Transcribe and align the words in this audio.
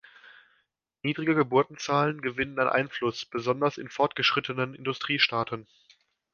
Niedrige 1.03 1.35
Geburtenzahlen 1.35 2.21
gewinnen 2.23 2.57
an 2.57 2.67
Einfluss, 2.67 3.23
besonders 3.23 3.77
in 3.77 3.87
fortgeschrittenen 3.87 4.73
Industriestaaten. 4.73 5.67